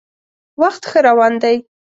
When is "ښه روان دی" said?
0.89-1.55